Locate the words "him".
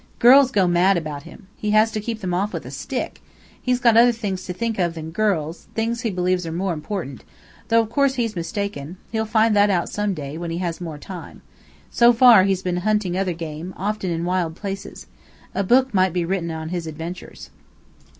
1.29-1.45